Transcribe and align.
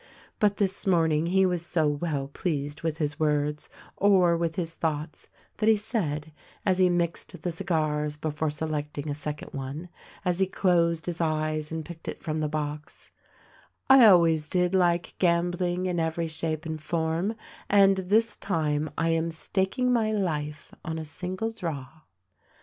But 0.39 0.57
this 0.57 0.87
morning 0.87 1.27
he 1.27 1.45
was 1.45 1.63
so 1.63 1.87
well 1.87 2.27
pleased 2.27 2.81
with 2.81 2.97
his 2.97 3.19
words, 3.19 3.69
or 3.95 4.35
with 4.35 4.55
his 4.55 4.73
thoughts, 4.73 5.29
that 5.57 5.69
he 5.69 5.75
said— 5.75 6.31
as 6.65 6.79
he 6.79 6.89
mixed 6.89 7.39
the 7.43 7.51
cigars 7.51 8.17
before 8.17 8.49
selecting 8.49 9.07
a 9.09 9.13
second 9.13 9.49
one— 9.53 9.89
as 10.25 10.39
he 10.39 10.47
closed 10.47 11.05
his 11.05 11.21
eyes 11.21 11.71
and 11.71 11.85
picked 11.85 12.07
it 12.07 12.23
from 12.23 12.39
the 12.39 12.47
box, 12.49 13.11
"I 13.91 14.07
always 14.07 14.49
did 14.49 14.73
like 14.73 15.13
gambling 15.19 15.85
in 15.85 15.99
every 15.99 16.27
shape 16.27 16.65
and 16.65 16.81
form— 16.81 17.35
and 17.69 17.97
this 17.97 18.35
time 18.35 18.89
I 18.97 19.09
am 19.09 19.29
staking 19.29 19.93
my 19.93 20.11
life 20.11 20.73
on 20.83 20.97
a 20.97 21.05
single 21.05 21.51
draw." 21.51 21.89